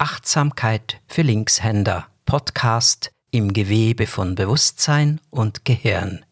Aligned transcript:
Achtsamkeit 0.00 0.98
für 1.08 1.20
Linkshänder 1.20 2.06
Podcast 2.24 3.12
im 3.30 3.52
Gewebe 3.52 4.06
von 4.06 4.34
Bewusstsein 4.34 5.20
und 5.28 5.66
Gehirn. 5.66 6.24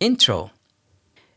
Intro. 0.00 0.50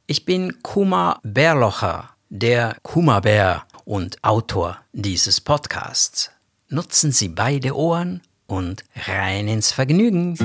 Ich 0.08 0.26
bin 0.26 0.64
Kuma 0.64 1.20
Bärlocher, 1.22 2.10
der 2.30 2.78
Kuma 2.82 3.20
Bär 3.20 3.64
und 3.86 4.24
Autor 4.24 4.80
dieses 4.92 5.40
Podcasts. 5.40 6.32
Nutzen 6.68 7.12
Sie 7.12 7.30
beide 7.30 7.76
Ohren 7.76 8.24
und 8.48 8.84
rein 9.06 9.48
ins 9.48 9.72
Vergnügen. 9.72 10.36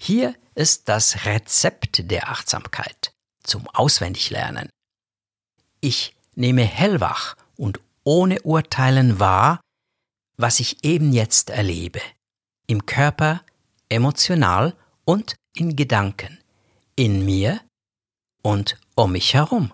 Hier 0.00 0.34
ist 0.56 0.88
das 0.88 1.26
Rezept 1.26 2.10
der 2.10 2.28
Achtsamkeit 2.28 3.12
zum 3.44 3.68
Auswendiglernen. 3.68 4.68
Ich 5.88 6.16
nehme 6.34 6.64
hellwach 6.64 7.36
und 7.56 7.78
ohne 8.02 8.42
Urteilen 8.42 9.20
wahr, 9.20 9.60
was 10.36 10.58
ich 10.58 10.82
eben 10.82 11.12
jetzt 11.12 11.48
erlebe, 11.48 12.00
im 12.66 12.86
Körper, 12.86 13.42
emotional 13.88 14.74
und 15.04 15.36
in 15.54 15.76
Gedanken, 15.76 16.40
in 16.96 17.24
mir 17.24 17.60
und 18.42 18.80
um 18.96 19.12
mich 19.12 19.34
herum. 19.34 19.70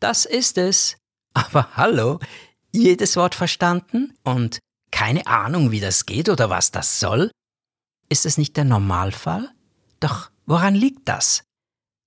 Das 0.00 0.24
ist 0.24 0.56
es. 0.56 0.96
Aber 1.34 1.76
hallo, 1.76 2.20
jedes 2.72 3.16
Wort 3.16 3.34
verstanden 3.34 4.16
und 4.24 4.60
keine 4.90 5.26
Ahnung, 5.26 5.72
wie 5.72 5.80
das 5.80 6.06
geht 6.06 6.30
oder 6.30 6.48
was 6.48 6.70
das 6.70 7.00
soll? 7.00 7.30
Ist 8.08 8.24
es 8.24 8.38
nicht 8.38 8.56
der 8.56 8.64
Normalfall? 8.64 9.50
Doch 10.00 10.30
woran 10.46 10.74
liegt 10.74 11.08
das? 11.08 11.42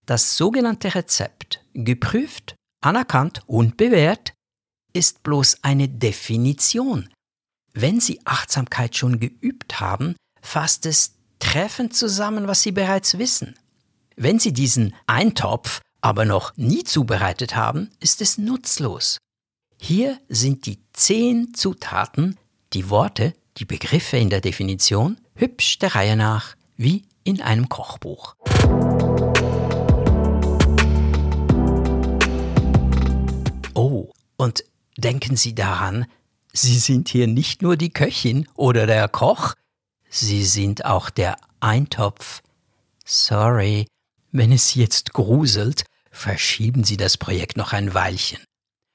Das 0.05 0.35
sogenannte 0.37 0.95
Rezept, 0.95 1.63
geprüft, 1.73 2.55
anerkannt 2.81 3.41
und 3.47 3.77
bewährt, 3.77 4.33
ist 4.93 5.23
bloß 5.23 5.63
eine 5.63 5.87
Definition. 5.87 7.09
Wenn 7.73 7.99
Sie 7.99 8.19
Achtsamkeit 8.25 8.97
schon 8.97 9.19
geübt 9.19 9.79
haben, 9.79 10.15
fasst 10.41 10.85
es 10.85 11.15
treffend 11.39 11.95
zusammen, 11.95 12.47
was 12.47 12.61
Sie 12.61 12.71
bereits 12.71 13.17
wissen. 13.17 13.55
Wenn 14.15 14.39
Sie 14.39 14.53
diesen 14.53 14.93
Eintopf 15.07 15.79
aber 16.01 16.25
noch 16.25 16.55
nie 16.57 16.83
zubereitet 16.83 17.55
haben, 17.55 17.91
ist 17.99 18.21
es 18.21 18.37
nutzlos. 18.37 19.17
Hier 19.79 20.19
sind 20.27 20.65
die 20.65 20.79
zehn 20.93 21.53
Zutaten, 21.53 22.37
die 22.73 22.89
Worte, 22.89 23.33
die 23.57 23.65
Begriffe 23.65 24.17
in 24.17 24.29
der 24.29 24.41
Definition, 24.41 25.19
hübsch 25.35 25.79
der 25.79 25.95
Reihe 25.95 26.15
nach, 26.15 26.55
wie 26.77 27.05
in 27.23 27.41
einem 27.41 27.69
Kochbuch. 27.69 28.35
Oh, 33.73 34.11
und 34.37 34.63
denken 34.97 35.35
Sie 35.35 35.55
daran, 35.55 36.05
Sie 36.53 36.77
sind 36.77 37.07
hier 37.09 37.27
nicht 37.27 37.61
nur 37.61 37.77
die 37.77 37.91
Köchin 37.91 38.47
oder 38.55 38.85
der 38.85 39.07
Koch, 39.07 39.53
Sie 40.09 40.43
sind 40.43 40.83
auch 40.85 41.09
der 41.09 41.37
Eintopf. 41.61 42.41
Sorry, 43.05 43.87
wenn 44.31 44.51
es 44.51 44.75
jetzt 44.75 45.13
gruselt, 45.13 45.85
verschieben 46.11 46.83
Sie 46.83 46.97
das 46.97 47.17
Projekt 47.17 47.55
noch 47.55 47.71
ein 47.71 47.93
Weilchen. 47.93 48.43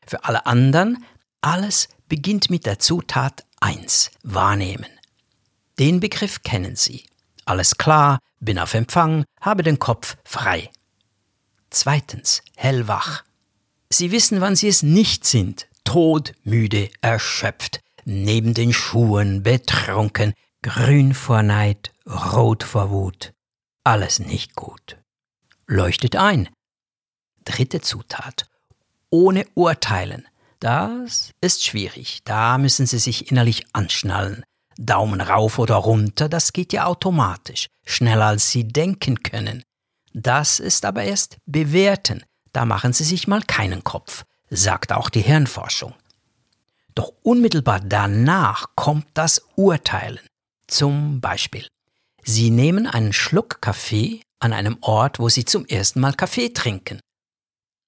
Für 0.07 0.25
alle 0.25 0.47
anderen, 0.47 1.05
alles 1.41 1.89
beginnt 2.09 2.51
mit 2.51 2.67
der 2.67 2.79
Zutat 2.79 3.45
1, 3.61 4.11
wahrnehmen. 4.23 4.91
Den 5.79 6.01
Begriff 6.01 6.43
kennen 6.43 6.77
Sie. 6.77 7.05
Alles 7.47 7.79
klar, 7.79 8.19
bin 8.41 8.59
auf 8.59 8.75
Empfang, 8.75 9.25
habe 9.41 9.63
den 9.63 9.79
Kopf 9.79 10.17
frei. 10.25 10.71
Zweitens, 11.71 12.43
hellwach. 12.57 13.23
Sie 13.89 14.11
wissen, 14.11 14.41
wann 14.41 14.57
Sie 14.57 14.69
es 14.69 14.83
nicht 14.83 15.25
sind, 15.25 15.69
todmüde, 15.85 16.91
erschöpft, 17.01 17.81
neben 18.05 18.53
den 18.53 18.73
Schuhen, 18.73 19.45
betrunken, 19.45 20.35
grün 20.63 21.15
vor 21.15 21.43
Neid, 21.43 21.93
rot 22.05 22.65
vor 22.65 22.91
Wut. 22.91 23.33
Alles 23.85 24.19
nicht 24.19 24.57
gut. 24.57 24.99
Leuchtet 25.69 26.17
ein. 26.17 26.49
Dritte 27.45 27.81
Zutat, 27.81 28.49
ohne 29.11 29.47
Urteilen. 29.55 30.27
Das 30.59 31.33
ist 31.41 31.65
schwierig. 31.65 32.23
Da 32.25 32.59
müssen 32.59 32.87
Sie 32.87 32.99
sich 32.99 33.31
innerlich 33.31 33.67
anschnallen. 33.73 34.45
Daumen 34.79 35.21
rauf 35.21 35.59
oder 35.59 35.77
runter, 35.77 36.29
das 36.29 36.53
geht 36.53 36.73
ja 36.73 36.87
automatisch, 36.87 37.69
schneller 37.85 38.27
als 38.27 38.51
Sie 38.51 38.69
denken 38.69 39.23
können. 39.23 39.63
Das 40.13 40.61
ist 40.61 40.85
aber 40.85 41.05
erst 41.05 41.39
bewerten. 41.47 42.25
Da 42.53 42.65
machen 42.65 42.93
Sie 42.93 43.05
sich 43.05 43.29
mal 43.29 43.43
keinen 43.43 43.85
Kopf, 43.85 44.25
sagt 44.51 44.93
auch 44.93 45.11
die 45.11 45.21
Hirnforschung. 45.21 45.95
Doch 46.95 47.13
unmittelbar 47.23 47.81
danach 47.81 48.67
kommt 48.75 49.07
das 49.15 49.43
Urteilen. 49.57 50.21
Zum 50.67 51.21
Beispiel, 51.21 51.67
Sie 52.25 52.51
nehmen 52.51 52.87
einen 52.87 53.13
Schluck 53.13 53.61
Kaffee 53.61 54.23
an 54.41 54.53
einem 54.53 54.79
Ort, 54.81 55.19
wo 55.19 55.29
Sie 55.29 55.45
zum 55.45 55.67
ersten 55.67 56.01
Mal 56.01 56.15
Kaffee 56.15 56.53
trinken. 56.53 56.99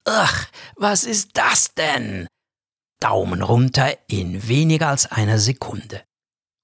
Ach, 0.04 0.46
was 0.76 1.04
ist 1.04 1.30
das 1.34 1.74
denn? 1.74 2.26
Daumen 3.00 3.42
runter 3.42 3.96
in 4.08 4.48
weniger 4.48 4.88
als 4.88 5.10
einer 5.10 5.38
Sekunde. 5.38 6.02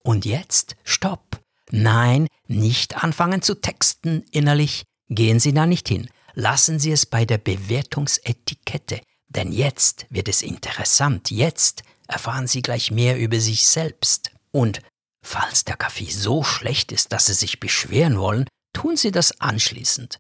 Und 0.05 0.27
jetzt 0.27 0.77
Stopp. 0.85 1.41
Nein, 1.71 2.29
nicht 2.47 3.03
anfangen 3.03 3.43
zu 3.43 3.55
texten 3.55 4.25
innerlich. 4.31 4.85
Gehen 5.09 5.41
Sie 5.41 5.53
da 5.53 5.67
nicht 5.67 5.89
hin. 5.89 6.09
Lassen 6.35 6.79
Sie 6.79 6.93
es 6.93 7.07
bei 7.07 7.25
der 7.25 7.39
Bewertungsetikette. 7.39 9.01
Denn 9.29 9.51
jetzt 9.51 10.07
wird 10.11 10.29
es 10.29 10.43
interessant. 10.43 11.31
Jetzt 11.31 11.83
erfahren 12.07 12.47
Sie 12.47 12.63
gleich 12.63 12.91
mehr 12.91 13.19
über 13.19 13.41
sich 13.41 13.67
selbst. 13.67 14.31
Und 14.53 14.81
falls 15.23 15.65
der 15.65 15.77
Kaffee 15.77 16.11
so 16.11 16.45
schlecht 16.45 16.93
ist, 16.93 17.13
dass 17.13 17.27
Sie 17.27 17.35
sich 17.35 17.59
beschweren 17.59 18.19
wollen, 18.19 18.47
tun 18.73 18.97
Sie 18.97 19.11
das 19.11 19.41
anschließend. 19.41 20.19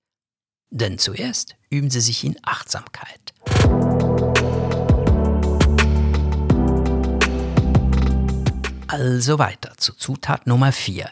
Denn 0.71 0.99
zuerst 0.99 1.56
üben 1.71 1.91
Sie 1.91 2.00
sich 2.00 2.25
in 2.25 2.39
Achtsamkeit. 2.43 3.34
Also 8.97 9.41
weiter 9.41 9.72
zu 9.77 9.93
Zutat 9.93 10.47
Nummer 10.47 10.71
4. 10.71 11.10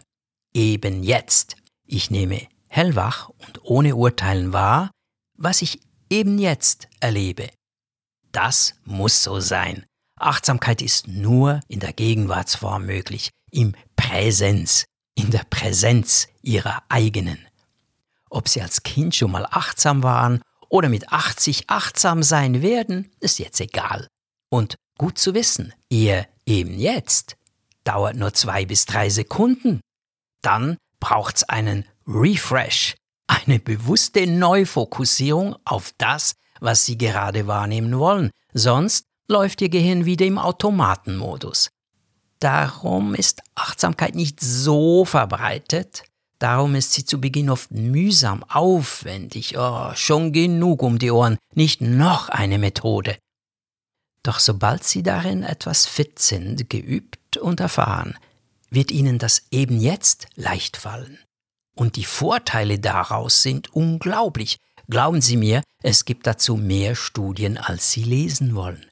Eben 0.54 1.02
jetzt. 1.02 1.56
Ich 1.84 2.12
nehme 2.12 2.46
hellwach 2.68 3.28
und 3.28 3.64
ohne 3.64 3.96
Urteilen 3.96 4.52
wahr, 4.52 4.92
was 5.36 5.62
ich 5.62 5.80
eben 6.08 6.38
jetzt 6.38 6.86
erlebe. 7.00 7.50
Das 8.30 8.76
muss 8.84 9.24
so 9.24 9.40
sein. 9.40 9.84
Achtsamkeit 10.16 10.80
ist 10.80 11.08
nur 11.08 11.58
in 11.66 11.80
der 11.80 11.92
Gegenwartsform 11.92 12.86
möglich, 12.86 13.30
im 13.50 13.74
Präsenz, 13.96 14.84
in 15.16 15.32
der 15.32 15.44
Präsenz 15.50 16.28
ihrer 16.40 16.84
eigenen. 16.88 17.44
Ob 18.30 18.48
sie 18.48 18.62
als 18.62 18.84
Kind 18.84 19.16
schon 19.16 19.32
mal 19.32 19.48
achtsam 19.50 20.04
waren 20.04 20.40
oder 20.68 20.88
mit 20.88 21.12
80 21.12 21.68
achtsam 21.68 22.22
sein 22.22 22.62
werden, 22.62 23.10
ist 23.18 23.40
jetzt 23.40 23.60
egal. 23.60 24.06
Und 24.52 24.76
gut 24.98 25.18
zu 25.18 25.34
wissen, 25.34 25.74
ihr 25.88 26.28
eben 26.46 26.78
jetzt 26.78 27.34
dauert 27.84 28.16
nur 28.16 28.32
zwei 28.34 28.64
bis 28.64 28.86
drei 28.86 29.10
Sekunden. 29.10 29.80
Dann 30.42 30.76
braucht's 31.00 31.44
einen 31.44 31.84
Refresh, 32.06 32.94
eine 33.26 33.58
bewusste 33.58 34.26
Neufokussierung 34.26 35.56
auf 35.64 35.92
das, 35.98 36.34
was 36.60 36.84
Sie 36.84 36.98
gerade 36.98 37.46
wahrnehmen 37.46 37.98
wollen. 37.98 38.30
Sonst 38.52 39.06
läuft 39.28 39.60
Ihr 39.62 39.68
Gehirn 39.68 40.04
wieder 40.04 40.26
im 40.26 40.38
Automatenmodus. 40.38 41.70
Darum 42.40 43.14
ist 43.14 43.40
Achtsamkeit 43.54 44.14
nicht 44.14 44.40
so 44.40 45.04
verbreitet, 45.04 46.04
Darum 46.42 46.74
ist 46.74 46.92
sie 46.92 47.04
zu 47.04 47.20
Beginn 47.20 47.50
oft 47.50 47.70
mühsam, 47.70 48.42
aufwendig, 48.48 49.56
oh, 49.56 49.92
schon 49.94 50.32
genug 50.32 50.82
um 50.82 50.98
die 50.98 51.12
Ohren, 51.12 51.38
nicht 51.54 51.80
noch 51.80 52.30
eine 52.30 52.58
Methode. 52.58 53.16
Doch 54.22 54.38
sobald 54.38 54.84
sie 54.84 55.02
darin 55.02 55.42
etwas 55.42 55.86
fit 55.86 56.18
sind, 56.18 56.70
geübt 56.70 57.36
und 57.36 57.58
erfahren, 57.60 58.16
wird 58.70 58.90
ihnen 58.90 59.18
das 59.18 59.42
eben 59.50 59.80
jetzt 59.80 60.26
leicht 60.36 60.76
fallen. 60.76 61.18
Und 61.74 61.96
die 61.96 62.04
Vorteile 62.04 62.78
daraus 62.78 63.42
sind 63.42 63.74
unglaublich. 63.74 64.58
Glauben 64.88 65.20
Sie 65.20 65.36
mir, 65.36 65.62
es 65.82 66.04
gibt 66.04 66.26
dazu 66.26 66.56
mehr 66.56 66.94
Studien, 66.94 67.56
als 67.56 67.92
Sie 67.92 68.04
lesen 68.04 68.54
wollen. 68.54 68.86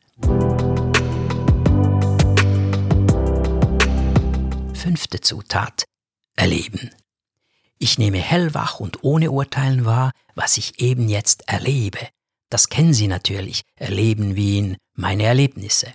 Fünfte 4.75 5.21
Zutat. 5.21 5.85
Erleben. 6.37 6.91
Ich 7.79 7.99
nehme 7.99 8.19
hellwach 8.19 8.81
und 8.81 9.05
ohne 9.05 9.31
Urteilen 9.31 9.85
wahr, 9.85 10.13
was 10.35 10.57
ich 10.57 10.81
eben 10.81 11.09
jetzt 11.09 11.49
erlebe. 11.49 12.09
Das 12.51 12.69
kennen 12.69 12.93
Sie 12.93 13.09
natürlich, 13.09 13.63
erleben 13.77 14.37
wie 14.37 14.59
in 14.59 14.77
meine 14.95 15.23
Erlebnisse. 15.23 15.95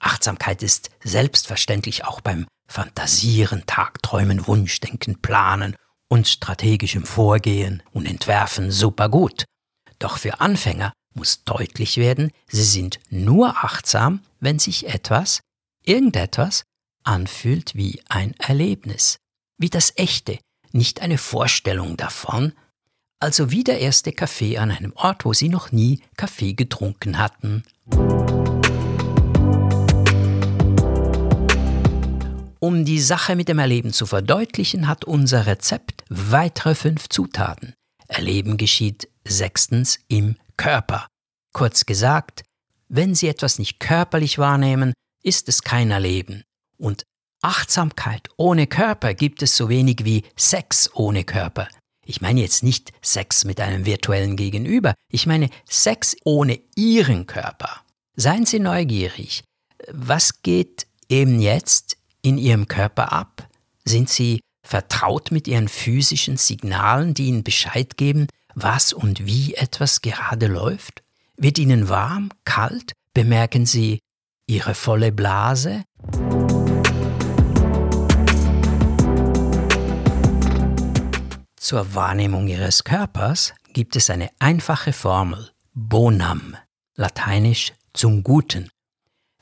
Achtsamkeit 0.00 0.62
ist 0.62 0.90
selbstverständlich 1.02 2.04
auch 2.04 2.20
beim 2.20 2.46
Fantasieren, 2.66 3.64
Tagträumen, 3.66 4.46
Wunschdenken, 4.46 5.22
Planen 5.22 5.76
und 6.08 6.26
strategischem 6.26 7.04
Vorgehen 7.04 7.82
und 7.92 8.06
Entwerfen 8.06 8.70
super 8.70 9.08
gut. 9.08 9.44
Doch 9.98 10.18
für 10.18 10.40
Anfänger 10.40 10.92
muss 11.14 11.44
deutlich 11.44 11.98
werden, 11.98 12.32
sie 12.48 12.64
sind 12.64 12.98
nur 13.10 13.64
achtsam, 13.64 14.20
wenn 14.40 14.58
sich 14.58 14.88
etwas, 14.88 15.40
irgendetwas, 15.84 16.64
anfühlt 17.04 17.74
wie 17.74 18.02
ein 18.08 18.34
Erlebnis, 18.38 19.16
wie 19.58 19.70
das 19.70 19.92
Echte, 19.96 20.38
nicht 20.72 21.02
eine 21.02 21.18
Vorstellung 21.18 21.96
davon, 21.96 22.54
also 23.22 23.52
wie 23.52 23.62
der 23.62 23.78
erste 23.78 24.10
Kaffee 24.12 24.58
an 24.58 24.72
einem 24.72 24.92
Ort, 24.96 25.24
wo 25.24 25.32
sie 25.32 25.48
noch 25.48 25.70
nie 25.70 26.00
Kaffee 26.16 26.54
getrunken 26.54 27.18
hatten. 27.18 27.62
Um 32.58 32.84
die 32.84 33.00
Sache 33.00 33.36
mit 33.36 33.48
dem 33.48 33.60
Erleben 33.60 33.92
zu 33.92 34.06
verdeutlichen, 34.06 34.88
hat 34.88 35.04
unser 35.04 35.46
Rezept 35.46 36.02
weitere 36.08 36.74
fünf 36.74 37.08
Zutaten. 37.08 37.74
Erleben 38.08 38.56
geschieht 38.56 39.08
sechstens 39.24 40.00
im 40.08 40.36
Körper. 40.56 41.06
Kurz 41.52 41.86
gesagt, 41.86 42.42
wenn 42.88 43.14
Sie 43.14 43.28
etwas 43.28 43.60
nicht 43.60 43.78
körperlich 43.78 44.38
wahrnehmen, 44.38 44.92
ist 45.22 45.48
es 45.48 45.62
kein 45.62 45.92
Erleben. 45.92 46.42
Und 46.76 47.04
Achtsamkeit 47.40 48.28
ohne 48.36 48.66
Körper 48.66 49.14
gibt 49.14 49.42
es 49.42 49.56
so 49.56 49.68
wenig 49.68 50.04
wie 50.04 50.24
Sex 50.36 50.90
ohne 50.94 51.22
Körper. 51.22 51.68
Ich 52.12 52.20
meine 52.20 52.42
jetzt 52.42 52.62
nicht 52.62 52.92
Sex 53.00 53.46
mit 53.46 53.58
einem 53.58 53.86
virtuellen 53.86 54.36
Gegenüber, 54.36 54.92
ich 55.10 55.26
meine 55.26 55.48
Sex 55.66 56.14
ohne 56.24 56.60
Ihren 56.76 57.26
Körper. 57.26 57.80
Seien 58.16 58.44
Sie 58.44 58.58
neugierig. 58.60 59.44
Was 59.90 60.42
geht 60.42 60.86
eben 61.08 61.40
jetzt 61.40 61.96
in 62.20 62.36
Ihrem 62.36 62.68
Körper 62.68 63.14
ab? 63.14 63.48
Sind 63.86 64.10
Sie 64.10 64.40
vertraut 64.62 65.30
mit 65.30 65.48
Ihren 65.48 65.68
physischen 65.68 66.36
Signalen, 66.36 67.14
die 67.14 67.28
Ihnen 67.28 67.44
Bescheid 67.44 67.96
geben, 67.96 68.26
was 68.54 68.92
und 68.92 69.24
wie 69.24 69.54
etwas 69.54 70.02
gerade 70.02 70.48
läuft? 70.48 71.02
Wird 71.38 71.58
Ihnen 71.58 71.88
warm, 71.88 72.28
kalt? 72.44 72.92
Bemerken 73.14 73.64
Sie 73.64 74.00
Ihre 74.46 74.74
volle 74.74 75.12
Blase? 75.12 75.82
Zur 81.62 81.94
Wahrnehmung 81.94 82.48
Ihres 82.48 82.82
Körpers 82.82 83.54
gibt 83.72 83.94
es 83.94 84.10
eine 84.10 84.30
einfache 84.40 84.92
Formel 84.92 85.52
Bonam, 85.74 86.56
lateinisch 86.96 87.72
zum 87.92 88.24
Guten. 88.24 88.68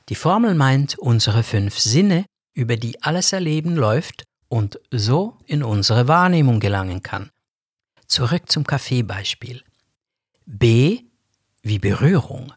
Die 0.07 0.13
Formel 0.13 0.53
meint 0.53 0.99
unsere 0.99 1.41
fünf 1.41 1.79
Sinne, 1.79 2.25
über 2.53 2.77
die 2.77 3.01
alles 3.01 3.33
Erleben 3.33 3.75
läuft 3.75 4.25
und 4.49 4.79
so 4.91 5.39
in 5.47 5.63
unsere 5.63 6.07
Wahrnehmung 6.07 6.59
gelangen 6.59 7.01
kann. 7.01 7.31
Zurück 8.05 8.51
zum 8.51 8.67
Kaffeebeispiel. 8.67 9.63
B 10.45 10.99
wie 11.63 11.79
Berührung. 11.79 12.53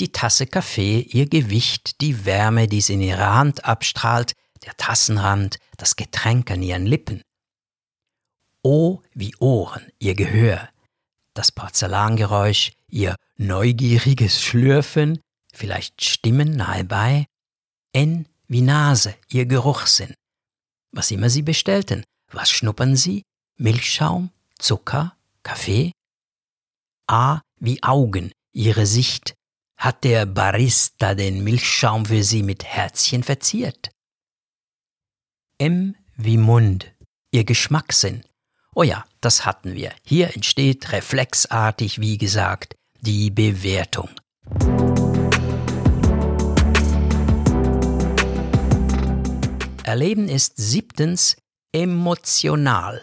Die 0.00 0.10
Tasse 0.10 0.46
Kaffee, 0.46 1.00
ihr 1.00 1.28
Gewicht, 1.28 2.00
die 2.00 2.24
Wärme, 2.24 2.66
die 2.66 2.80
sie 2.80 2.94
in 2.94 3.02
ihrer 3.02 3.34
Hand 3.34 3.66
abstrahlt, 3.66 4.32
der 4.64 4.74
Tassenrand, 4.78 5.58
das 5.76 5.96
Getränk 5.96 6.50
an 6.50 6.62
ihren 6.62 6.86
Lippen. 6.86 7.20
O 8.62 9.02
wie 9.12 9.34
Ohren, 9.36 9.90
ihr 9.98 10.14
Gehör, 10.14 10.68
das 11.34 11.50
Porzellangeräusch, 11.50 12.72
ihr 12.88 13.16
neugieriges 13.36 14.40
Schlürfen, 14.40 15.20
vielleicht 15.52 16.04
Stimmen 16.04 16.56
nahe 16.56 16.84
bei. 16.84 17.26
N 17.92 18.26
wie 18.46 18.60
Nase, 18.60 19.16
ihr 19.28 19.46
Geruchssinn. 19.46 20.14
Was 20.92 21.10
immer 21.10 21.28
sie 21.30 21.42
bestellten, 21.42 22.04
was 22.30 22.50
schnuppern 22.50 22.96
sie? 22.96 23.22
Milchschaum, 23.56 24.30
Zucker, 24.58 25.16
Kaffee? 25.42 25.92
A 27.08 27.40
wie 27.58 27.82
Augen, 27.82 28.32
ihre 28.52 28.86
Sicht. 28.86 29.34
Hat 29.76 30.04
der 30.04 30.26
Barista 30.26 31.14
den 31.14 31.42
Milchschaum 31.42 32.06
für 32.06 32.22
sie 32.22 32.44
mit 32.44 32.64
Herzchen 32.64 33.24
verziert? 33.24 33.90
M 35.58 35.96
wie 36.16 36.36
Mund, 36.36 36.94
ihr 37.32 37.44
Geschmackssinn. 37.44 38.22
Oh 38.74 38.82
ja, 38.82 39.04
das 39.20 39.44
hatten 39.44 39.74
wir. 39.74 39.92
Hier 40.02 40.34
entsteht 40.34 40.92
reflexartig, 40.92 42.00
wie 42.00 42.16
gesagt, 42.16 42.74
die 43.00 43.30
Bewertung. 43.30 44.08
Erleben 49.84 50.26
ist 50.26 50.56
siebtens 50.56 51.36
emotional. 51.72 53.02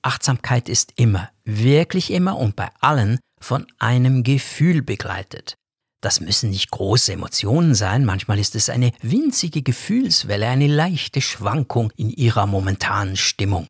Achtsamkeit 0.00 0.70
ist 0.70 0.94
immer, 0.96 1.28
wirklich 1.44 2.10
immer 2.10 2.38
und 2.38 2.56
bei 2.56 2.70
allen 2.80 3.18
von 3.42 3.66
einem 3.78 4.22
Gefühl 4.22 4.80
begleitet. 4.80 5.54
Das 6.00 6.20
müssen 6.20 6.48
nicht 6.48 6.70
große 6.70 7.12
Emotionen 7.12 7.74
sein, 7.74 8.06
manchmal 8.06 8.38
ist 8.38 8.54
es 8.54 8.70
eine 8.70 8.92
winzige 9.02 9.60
Gefühlswelle, 9.60 10.48
eine 10.48 10.66
leichte 10.66 11.20
Schwankung 11.20 11.90
in 11.96 12.08
ihrer 12.08 12.46
momentanen 12.46 13.16
Stimmung. 13.16 13.66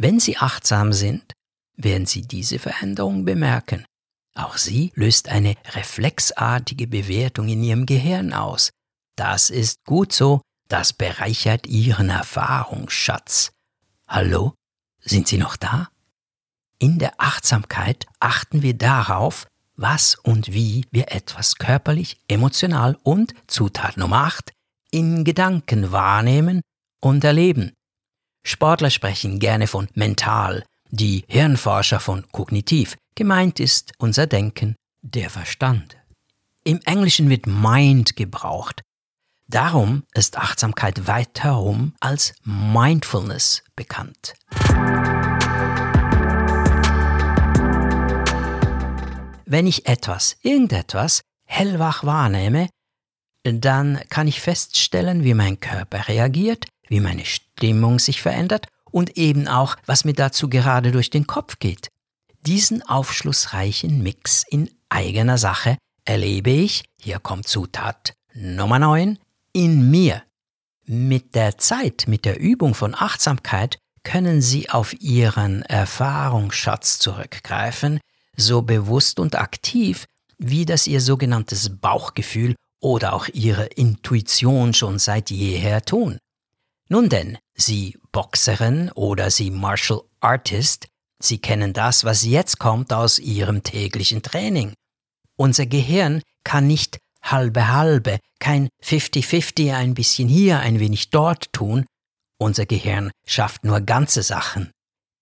Wenn 0.00 0.20
Sie 0.20 0.36
achtsam 0.36 0.92
sind, 0.92 1.32
werden 1.74 2.06
Sie 2.06 2.22
diese 2.22 2.60
Veränderung 2.60 3.24
bemerken. 3.24 3.84
Auch 4.32 4.56
sie 4.56 4.92
löst 4.94 5.28
eine 5.28 5.56
reflexartige 5.72 6.86
Bewertung 6.86 7.48
in 7.48 7.64
Ihrem 7.64 7.84
Gehirn 7.84 8.32
aus. 8.32 8.70
Das 9.16 9.50
ist 9.50 9.84
gut 9.84 10.12
so, 10.12 10.40
das 10.68 10.92
bereichert 10.92 11.66
Ihren 11.66 12.10
Erfahrungsschatz. 12.10 13.50
Hallo? 14.06 14.54
Sind 15.00 15.26
Sie 15.26 15.36
noch 15.36 15.56
da? 15.56 15.88
In 16.78 17.00
der 17.00 17.20
Achtsamkeit 17.20 18.06
achten 18.20 18.62
wir 18.62 18.74
darauf, 18.74 19.48
was 19.74 20.14
und 20.14 20.52
wie 20.54 20.86
wir 20.92 21.10
etwas 21.10 21.56
körperlich, 21.56 22.18
emotional 22.28 22.96
und 23.02 23.34
Zutat 23.48 23.96
Nummer 23.96 24.26
8 24.26 24.52
in 24.92 25.24
Gedanken 25.24 25.90
wahrnehmen 25.90 26.60
und 27.00 27.24
erleben. 27.24 27.72
Sportler 28.48 28.88
sprechen 28.88 29.38
gerne 29.40 29.66
von 29.66 29.88
mental, 29.92 30.64
die 30.90 31.24
Hirnforscher 31.28 32.00
von 32.00 32.24
kognitiv. 32.32 32.96
Gemeint 33.14 33.60
ist 33.60 33.92
unser 33.98 34.26
Denken, 34.26 34.74
der 35.02 35.28
Verstand. 35.28 35.98
Im 36.64 36.80
Englischen 36.86 37.28
wird 37.28 37.46
Mind 37.46 38.16
gebraucht. 38.16 38.80
Darum 39.48 40.04
ist 40.14 40.38
Achtsamkeit 40.38 41.06
weiterum 41.06 41.94
als 42.00 42.32
Mindfulness 42.42 43.64
bekannt. 43.76 44.34
Wenn 49.44 49.66
ich 49.66 49.86
etwas, 49.86 50.36
irgendetwas 50.42 51.20
hellwach 51.44 52.04
wahrnehme, 52.04 52.68
dann 53.54 54.00
kann 54.08 54.28
ich 54.28 54.40
feststellen, 54.40 55.24
wie 55.24 55.34
mein 55.34 55.60
Körper 55.60 56.08
reagiert, 56.08 56.66
wie 56.88 57.00
meine 57.00 57.24
Stimmung 57.24 57.98
sich 57.98 58.22
verändert 58.22 58.66
und 58.90 59.16
eben 59.16 59.48
auch, 59.48 59.76
was 59.86 60.04
mir 60.04 60.14
dazu 60.14 60.48
gerade 60.48 60.92
durch 60.92 61.10
den 61.10 61.26
Kopf 61.26 61.58
geht. 61.58 61.88
Diesen 62.46 62.82
aufschlussreichen 62.82 64.02
Mix 64.02 64.44
in 64.48 64.70
eigener 64.88 65.38
Sache 65.38 65.76
erlebe 66.04 66.50
ich, 66.50 66.84
hier 67.00 67.18
kommt 67.18 67.48
Zutat 67.48 68.14
Nummer 68.34 68.78
9, 68.78 69.18
in 69.52 69.90
mir. 69.90 70.22
Mit 70.86 71.34
der 71.34 71.58
Zeit, 71.58 72.04
mit 72.06 72.24
der 72.24 72.40
Übung 72.40 72.74
von 72.74 72.94
Achtsamkeit 72.94 73.78
können 74.04 74.40
Sie 74.40 74.70
auf 74.70 74.94
Ihren 75.00 75.62
Erfahrungsschatz 75.62 76.98
zurückgreifen, 76.98 78.00
so 78.36 78.62
bewusst 78.62 79.20
und 79.20 79.36
aktiv, 79.36 80.06
wie 80.38 80.64
das 80.64 80.86
Ihr 80.86 81.00
sogenanntes 81.00 81.78
Bauchgefühl 81.78 82.54
oder 82.80 83.12
auch 83.12 83.28
Ihre 83.28 83.66
Intuition 83.66 84.74
schon 84.74 84.98
seit 84.98 85.30
jeher 85.30 85.82
tun. 85.82 86.18
Nun 86.88 87.08
denn, 87.08 87.38
Sie 87.54 87.98
Boxerin 88.12 88.90
oder 88.94 89.30
Sie 89.30 89.50
Martial 89.50 90.02
Artist, 90.20 90.88
Sie 91.20 91.38
kennen 91.38 91.72
das, 91.72 92.04
was 92.04 92.24
jetzt 92.24 92.58
kommt 92.58 92.92
aus 92.92 93.18
Ihrem 93.18 93.62
täglichen 93.62 94.22
Training. 94.22 94.72
Unser 95.36 95.66
Gehirn 95.66 96.22
kann 96.44 96.66
nicht 96.66 96.98
halbe 97.22 97.68
halbe, 97.68 98.18
kein 98.38 98.68
50-50 98.82 99.74
ein 99.74 99.94
bisschen 99.94 100.28
hier, 100.28 100.60
ein 100.60 100.80
wenig 100.80 101.10
dort 101.10 101.52
tun. 101.52 101.84
Unser 102.38 102.66
Gehirn 102.66 103.10
schafft 103.26 103.64
nur 103.64 103.80
ganze 103.80 104.22
Sachen. 104.22 104.70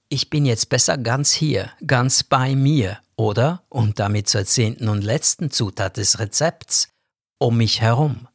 Ich 0.08 0.30
bin 0.30 0.46
jetzt 0.46 0.68
besser 0.68 0.98
ganz 0.98 1.32
hier, 1.32 1.70
ganz 1.84 2.22
bei 2.22 2.54
mir, 2.54 3.00
oder, 3.16 3.64
und 3.70 3.98
damit 3.98 4.28
zur 4.28 4.44
zehnten 4.44 4.88
und 4.88 5.02
letzten 5.02 5.50
Zutat 5.50 5.96
des 5.96 6.18
Rezepts, 6.18 6.88
um 7.38 7.56
mich 7.56 7.80
herum. 7.80 8.28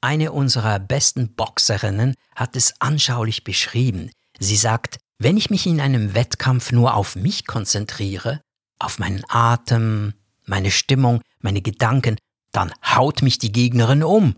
Eine 0.00 0.32
unserer 0.32 0.78
besten 0.78 1.34
Boxerinnen 1.34 2.14
hat 2.34 2.56
es 2.56 2.74
anschaulich 2.80 3.44
beschrieben. 3.44 4.10
Sie 4.38 4.56
sagt, 4.56 4.98
wenn 5.18 5.36
ich 5.36 5.50
mich 5.50 5.66
in 5.66 5.80
einem 5.80 6.14
Wettkampf 6.14 6.72
nur 6.72 6.94
auf 6.94 7.14
mich 7.14 7.46
konzentriere, 7.46 8.40
auf 8.78 8.98
meinen 8.98 9.22
Atem, 9.28 10.14
meine 10.44 10.72
Stimmung, 10.72 11.20
meine 11.40 11.62
Gedanken, 11.62 12.16
dann 12.50 12.72
haut 12.84 13.22
mich 13.22 13.38
die 13.38 13.52
Gegnerin 13.52 14.02
um. 14.02 14.34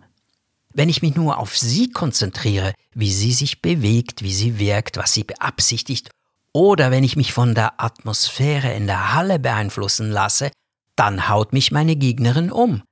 Wenn 0.74 0.88
ich 0.88 1.02
mich 1.02 1.14
nur 1.14 1.38
auf 1.38 1.56
sie 1.56 1.90
konzentriere, 1.90 2.74
wie 2.92 3.12
sie 3.12 3.32
sich 3.32 3.62
bewegt, 3.62 4.22
wie 4.22 4.34
sie 4.34 4.58
wirkt, 4.58 4.96
was 4.96 5.12
sie 5.12 5.24
beabsichtigt 5.24 6.10
oder 6.52 6.90
wenn 6.90 7.04
ich 7.04 7.16
mich 7.16 7.32
von 7.32 7.54
der 7.54 7.80
Atmosphäre 7.82 8.72
in 8.74 8.86
der 8.86 9.14
Halle 9.14 9.38
beeinflussen 9.38 10.10
lasse, 10.10 10.50
dann 10.96 11.28
haut 11.28 11.52
mich 11.52 11.72
meine 11.72 11.96
Gegnerin 11.96 12.52
um. 12.52 12.82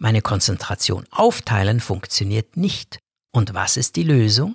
Meine 0.00 0.22
Konzentration 0.22 1.06
aufteilen 1.10 1.80
funktioniert 1.80 2.56
nicht. 2.56 3.00
Und 3.32 3.54
was 3.54 3.76
ist 3.76 3.96
die 3.96 4.04
Lösung? 4.04 4.54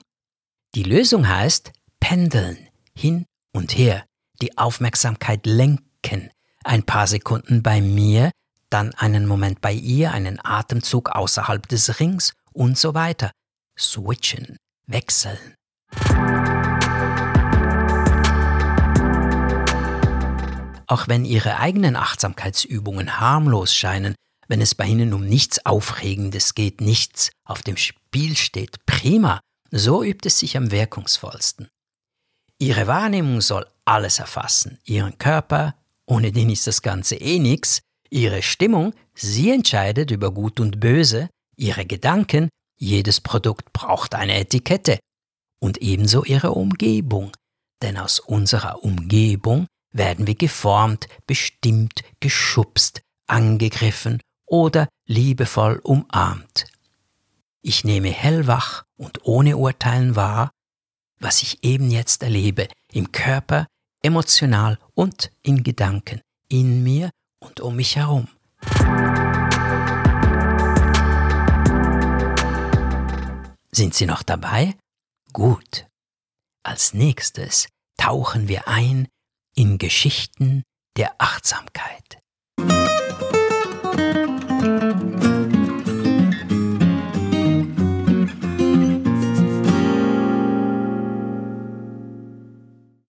Die 0.74 0.84
Lösung 0.84 1.28
heißt 1.28 1.74
pendeln, 2.00 2.70
hin 2.98 3.26
und 3.54 3.78
her, 3.78 4.06
die 4.42 4.58
Aufmerksamkeit 4.58 5.46
lenken, 5.46 6.32
ein 6.64 6.84
paar 6.84 7.08
Sekunden 7.08 7.62
bei 7.62 7.82
mir, 7.82 8.32
dann 8.70 8.94
einen 8.96 9.28
Moment 9.28 9.60
bei 9.60 9.74
ihr, 9.74 10.14
einen 10.14 10.40
Atemzug 10.44 11.10
außerhalb 11.10 11.68
des 11.68 12.00
Rings 12.00 12.34
und 12.54 12.78
so 12.78 12.94
weiter. 12.94 13.32
Switchen, 13.78 14.56
wechseln. 14.88 15.56
Auch 20.88 21.08
wenn 21.10 21.26
Ihre 21.26 21.58
eigenen 21.60 21.98
Achtsamkeitsübungen 21.98 23.20
harmlos 23.20 23.76
scheinen, 23.76 24.16
wenn 24.48 24.62
es 24.62 24.76
bei 24.76 24.86
Ihnen 24.86 25.14
um 25.14 25.26
nichts 25.26 25.66
Aufregendes 25.66 26.56
geht, 26.56 26.82
nichts 26.82 27.32
auf 27.44 27.62
dem 27.62 27.78
Spiel 27.78 28.36
steht, 28.36 28.86
prima, 28.86 29.40
so 29.72 30.04
übt 30.04 30.28
es 30.28 30.40
sich 30.40 30.58
am 30.58 30.72
wirkungsvollsten. 30.72 31.68
Ihre 32.60 32.88
Wahrnehmung 32.88 33.42
soll 33.42 33.66
alles 33.86 34.20
erfassen, 34.20 34.80
Ihren 34.86 35.18
Körper, 35.18 35.76
ohne 36.06 36.32
den 36.32 36.50
ist 36.50 36.68
das 36.68 36.82
Ganze 36.82 37.16
eh 37.16 37.40
nix, 37.40 37.82
Ihre 38.10 38.42
Stimmung, 38.44 38.94
sie 39.16 39.52
entscheidet 39.52 40.12
über 40.12 40.32
Gut 40.32 40.60
und 40.60 40.80
Böse, 40.80 41.30
Ihre 41.56 41.86
Gedanken, 41.86 42.50
jedes 42.78 43.22
Produkt 43.22 43.74
braucht 43.74 44.16
eine 44.16 44.38
Etikette, 44.38 45.00
und 45.60 45.78
ebenso 45.80 46.24
Ihre 46.24 46.52
Umgebung, 46.52 47.32
denn 47.82 47.98
aus 47.98 48.20
unserer 48.20 48.84
Umgebung 48.84 49.66
werden 49.92 50.28
wir 50.28 50.36
geformt, 50.36 51.08
bestimmt, 51.26 52.02
geschubst, 52.20 53.02
angegriffen 53.28 54.20
oder 54.54 54.88
liebevoll 55.08 55.80
umarmt. 55.84 56.68
Ich 57.64 57.84
nehme 57.84 58.10
hellwach 58.10 58.84
und 58.98 59.26
ohne 59.26 59.58
Urteilen 59.58 60.16
wahr, 60.16 60.52
was 61.20 61.42
ich 61.42 61.64
eben 61.64 61.90
jetzt 61.90 62.22
erlebe, 62.22 62.68
im 62.92 63.12
Körper, 63.12 63.66
emotional 64.04 64.78
und 64.94 65.32
in 65.42 65.64
Gedanken, 65.64 66.22
in 66.50 66.84
mir 66.84 67.10
und 67.40 67.62
um 67.62 67.78
mich 67.78 67.96
herum. 67.96 68.28
Sind 73.72 73.96
Sie 73.96 74.06
noch 74.06 74.22
dabei? 74.22 74.76
Gut. 75.32 75.88
Als 76.62 76.94
nächstes 76.94 77.70
tauchen 77.98 78.48
wir 78.48 78.68
ein 78.68 79.08
in 79.56 79.80
Geschichten 79.80 80.62
der 80.96 81.16
Achtsamkeit. 81.18 82.23
thank 84.64 85.18
you 85.18 85.23